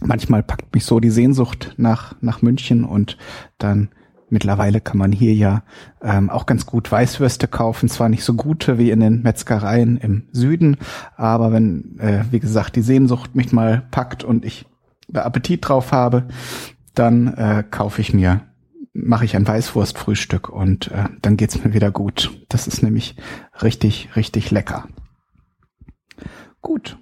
manchmal 0.00 0.42
packt 0.42 0.74
mich 0.74 0.84
so 0.84 0.98
die 0.98 1.10
Sehnsucht 1.10 1.74
nach, 1.76 2.16
nach 2.20 2.42
München 2.42 2.84
und 2.84 3.16
dann 3.58 3.90
mittlerweile 4.30 4.80
kann 4.80 4.98
man 4.98 5.12
hier 5.12 5.34
ja 5.34 5.62
ähm, 6.02 6.30
auch 6.30 6.46
ganz 6.46 6.66
gut 6.66 6.90
Weißwürste 6.90 7.48
kaufen, 7.48 7.88
zwar 7.88 8.08
nicht 8.08 8.24
so 8.24 8.34
gute 8.34 8.78
wie 8.78 8.90
in 8.90 9.00
den 9.00 9.22
Metzgereien 9.22 9.96
im 9.96 10.28
Süden, 10.32 10.76
aber 11.16 11.52
wenn, 11.52 11.98
äh, 11.98 12.24
wie 12.30 12.40
gesagt, 12.40 12.76
die 12.76 12.82
Sehnsucht 12.82 13.34
mich 13.34 13.52
mal 13.52 13.82
packt 13.90 14.24
und 14.24 14.44
ich 14.44 14.66
Appetit 15.12 15.68
drauf 15.68 15.92
habe, 15.92 16.28
dann 16.94 17.34
äh, 17.34 17.64
kaufe 17.68 18.00
ich 18.00 18.12
mir, 18.12 18.42
mache 18.92 19.24
ich 19.24 19.36
ein 19.36 19.46
Weißwurstfrühstück 19.46 20.48
und 20.48 20.90
äh, 20.90 21.04
dann 21.22 21.36
geht's 21.36 21.62
mir 21.62 21.72
wieder 21.72 21.90
gut. 21.90 22.30
Das 22.48 22.66
ist 22.66 22.82
nämlich 22.82 23.16
richtig, 23.62 24.10
richtig 24.16 24.50
lecker. 24.50 24.88
Gut. 26.60 26.98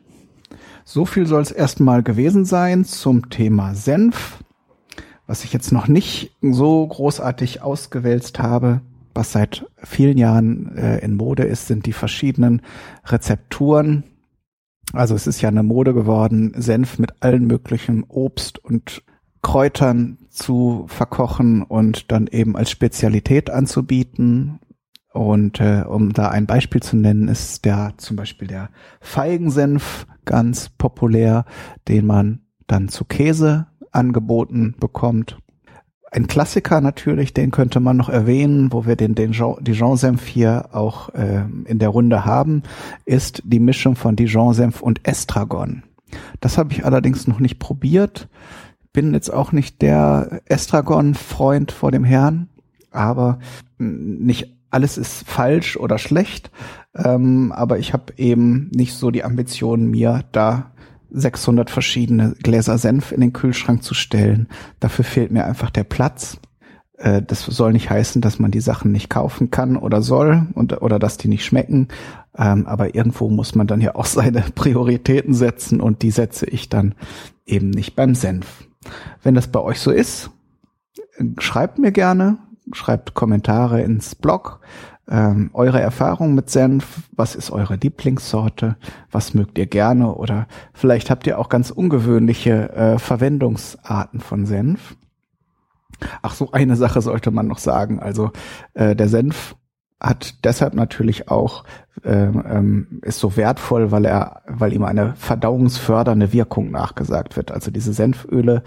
So 0.85 1.04
viel 1.04 1.26
soll 1.26 1.42
es 1.42 1.50
erstmal 1.50 2.02
gewesen 2.02 2.44
sein 2.44 2.85
zum 2.85 3.28
Thema 3.28 3.75
Senf. 3.75 4.38
Was 5.28 5.44
ich 5.44 5.52
jetzt 5.52 5.73
noch 5.73 5.88
nicht 5.88 6.35
so 6.40 6.87
großartig 6.87 7.61
ausgewälzt 7.61 8.38
habe, 8.38 8.80
was 9.12 9.30
seit 9.30 9.66
vielen 9.76 10.16
Jahren 10.16 10.75
äh, 10.75 11.00
in 11.00 11.16
Mode 11.16 11.42
ist, 11.42 11.66
sind 11.66 11.85
die 11.85 11.92
verschiedenen 11.92 12.62
Rezepturen. 13.04 14.04
Also 14.94 15.14
es 15.14 15.26
ist 15.26 15.42
ja 15.42 15.50
eine 15.50 15.62
Mode 15.62 15.92
geworden, 15.92 16.54
Senf 16.56 16.99
mit 16.99 17.12
allen 17.20 17.47
möglichen 17.47 18.04
Obst 18.04 18.58
und 18.64 19.02
Kräutern 19.42 20.16
zu 20.30 20.87
verkochen 20.88 21.62
und 21.62 22.11
dann 22.11 22.26
eben 22.26 22.56
als 22.56 22.70
Spezialität 22.70 23.50
anzubieten. 23.50 24.61
Und 25.12 25.61
äh, 25.61 25.85
um 25.87 26.14
da 26.14 26.30
ein 26.30 26.47
Beispiel 26.47 26.82
zu 26.82 26.97
nennen, 26.97 27.28
ist 27.28 27.66
der 27.66 27.92
zum 27.99 28.16
Beispiel 28.16 28.49
der 28.49 28.70
Feigensenf 29.02 30.06
ganz 30.25 30.70
populär, 30.70 31.44
den 31.87 32.06
man 32.06 32.47
dann 32.66 32.88
zu 32.88 33.04
Käse 33.04 33.66
angeboten 33.98 34.74
bekommt. 34.78 35.38
Ein 36.10 36.26
Klassiker 36.26 36.80
natürlich, 36.80 37.34
den 37.34 37.50
könnte 37.50 37.80
man 37.80 37.98
noch 37.98 38.08
erwähnen, 38.08 38.72
wo 38.72 38.86
wir 38.86 38.96
den, 38.96 39.14
den 39.14 39.32
Dijon-Senf 39.32 40.26
hier 40.26 40.70
auch 40.72 41.10
äh, 41.10 41.42
in 41.66 41.78
der 41.78 41.90
Runde 41.90 42.24
haben, 42.24 42.62
ist 43.04 43.42
die 43.44 43.60
Mischung 43.60 43.94
von 43.94 44.16
Dijon-Senf 44.16 44.80
und 44.80 45.06
Estragon. 45.06 45.82
Das 46.40 46.56
habe 46.56 46.72
ich 46.72 46.86
allerdings 46.86 47.26
noch 47.26 47.40
nicht 47.40 47.58
probiert. 47.58 48.28
Bin 48.94 49.12
jetzt 49.12 49.30
auch 49.30 49.52
nicht 49.52 49.82
der 49.82 50.40
Estragon-Freund 50.46 51.72
vor 51.72 51.90
dem 51.90 52.04
Herrn, 52.04 52.48
aber 52.90 53.38
nicht 53.76 54.56
alles 54.70 54.96
ist 54.96 55.28
falsch 55.28 55.76
oder 55.76 55.98
schlecht. 55.98 56.50
Ähm, 56.94 57.52
aber 57.52 57.78
ich 57.78 57.92
habe 57.92 58.14
eben 58.16 58.70
nicht 58.74 58.94
so 58.94 59.10
die 59.10 59.24
Ambition, 59.24 59.90
mir 59.90 60.24
da 60.32 60.72
600 61.10 61.70
verschiedene 61.70 62.34
Gläser 62.42 62.78
Senf 62.78 63.12
in 63.12 63.20
den 63.20 63.32
Kühlschrank 63.32 63.82
zu 63.82 63.94
stellen. 63.94 64.48
Dafür 64.80 65.04
fehlt 65.04 65.30
mir 65.30 65.44
einfach 65.44 65.70
der 65.70 65.84
Platz. 65.84 66.38
Äh, 66.96 67.22
das 67.22 67.44
soll 67.44 67.72
nicht 67.72 67.90
heißen, 67.90 68.20
dass 68.20 68.38
man 68.38 68.50
die 68.50 68.60
Sachen 68.60 68.92
nicht 68.92 69.08
kaufen 69.08 69.50
kann 69.50 69.76
oder 69.76 70.02
soll 70.02 70.46
und, 70.54 70.83
oder 70.83 70.98
dass 70.98 71.16
die 71.16 71.28
nicht 71.28 71.44
schmecken. 71.44 71.88
Ähm, 72.37 72.66
aber 72.66 72.94
irgendwo 72.94 73.28
muss 73.28 73.54
man 73.54 73.66
dann 73.66 73.80
ja 73.80 73.94
auch 73.94 74.06
seine 74.06 74.42
Prioritäten 74.54 75.35
setzen 75.35 75.80
und 75.80 76.02
die 76.02 76.11
setze 76.11 76.46
ich 76.46 76.68
dann 76.68 76.94
eben 77.46 77.70
nicht 77.70 77.96
beim 77.96 78.14
Senf. 78.14 78.64
Wenn 79.22 79.35
das 79.35 79.48
bei 79.48 79.61
euch 79.61 79.80
so 79.80 79.90
ist, 79.90 80.30
schreibt 81.38 81.78
mir 81.78 81.92
gerne, 81.92 82.38
schreibt 82.72 83.14
Kommentare 83.14 83.83
ins 83.83 84.14
Blog 84.14 84.61
ähm, 85.09 85.51
eure 85.55 85.81
Erfahrung 85.81 86.35
mit 86.35 86.51
Senf. 86.51 87.09
Was 87.16 87.35
ist 87.35 87.51
eure 87.51 87.77
Lieblingssorte? 87.77 88.77
Was 89.11 89.35
mögt 89.35 89.59
ihr 89.59 89.66
gerne? 89.66 90.14
Oder 90.14 90.47
vielleicht 90.73 91.11
habt 91.11 91.27
ihr 91.27 91.38
auch 91.38 91.49
ganz 91.49 91.71
ungewöhnliche 91.71 92.73
äh, 92.73 92.99
Verwendungsarten 92.99 94.21
von 94.21 94.47
Senf. 94.47 94.97
Ach 96.23 96.35
so, 96.35 96.53
eine 96.53 96.77
Sache 96.77 97.01
sollte 97.01 97.31
man 97.31 97.47
noch 97.47 97.59
sagen. 97.59 98.01
Also 98.01 98.31
äh, 98.75 98.94
der 98.94 99.09
Senf 99.09 99.57
hat 100.01 100.44
deshalb 100.44 100.75
natürlich 100.75 101.29
auch 101.29 101.64
ähm, 102.05 102.44
ähm, 102.49 103.01
ist 103.03 103.18
so 103.18 103.37
wertvoll, 103.37 103.90
weil 103.90 104.05
er, 104.05 104.42
weil 104.47 104.73
ihm 104.73 104.85
eine 104.85 105.14
verdauungsfördernde 105.16 106.33
Wirkung 106.33 106.71
nachgesagt 106.71 107.37
wird. 107.37 107.51
Also 107.51 107.73
diese 107.73 107.92
Senföle 107.92 108.62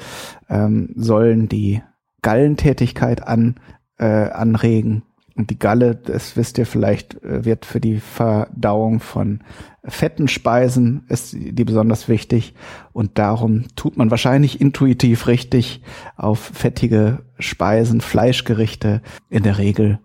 ähm, 0.49 0.89
sollen 0.95 1.47
die 1.47 1.81
Gallentätigkeit 2.21 3.25
an, 3.25 3.55
äh, 3.97 4.29
anregen 4.29 5.03
und 5.41 5.49
die 5.49 5.57
Galle, 5.57 5.95
das 5.95 6.37
wisst 6.37 6.59
ihr 6.59 6.67
vielleicht, 6.67 7.15
äh, 7.23 7.43
wird 7.43 7.65
für 7.65 7.79
die 7.79 7.99
Verdauung 7.99 8.99
von 8.99 9.39
fetten 9.83 10.27
Speisen 10.27 11.03
ist 11.09 11.33
die 11.33 11.63
besonders 11.63 12.07
wichtig. 12.07 12.53
Und 12.93 13.17
darum 13.17 13.65
tut 13.75 13.97
man 13.97 14.11
wahrscheinlich 14.11 14.61
intuitiv 14.61 15.25
richtig 15.25 15.81
auf 16.15 16.37
fettige 16.39 17.23
Speisen, 17.39 18.01
Fleischgerichte 18.01 19.01
in 19.31 19.41
der 19.41 19.57
Regel 19.57 19.97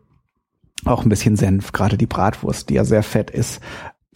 auch 0.86 1.02
ein 1.04 1.10
bisschen 1.10 1.36
Senf. 1.36 1.72
Gerade 1.72 1.98
die 1.98 2.06
Bratwurst, 2.06 2.70
die 2.70 2.74
ja 2.74 2.86
sehr 2.86 3.02
fett 3.02 3.30
ist, 3.30 3.60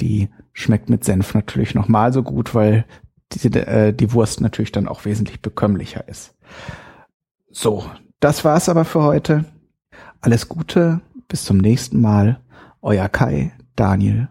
die 0.00 0.30
schmeckt 0.54 0.88
mit 0.88 1.04
Senf 1.04 1.34
natürlich 1.34 1.74
nochmal 1.74 2.14
so 2.14 2.22
gut, 2.22 2.54
weil 2.54 2.86
die, 3.32 3.46
äh, 3.48 3.92
die 3.92 4.14
Wurst 4.14 4.40
natürlich 4.40 4.72
dann 4.72 4.88
auch 4.88 5.04
wesentlich 5.04 5.42
bekömmlicher 5.42 6.08
ist. 6.08 6.34
So, 7.50 7.84
das 8.20 8.42
war's 8.42 8.70
aber 8.70 8.86
für 8.86 9.02
heute. 9.02 9.44
Alles 10.22 10.48
Gute, 10.48 11.00
bis 11.30 11.44
zum 11.44 11.56
nächsten 11.56 12.00
Mal. 12.00 12.40
Euer 12.82 13.08
Kai, 13.08 13.52
Daniel. 13.76 14.28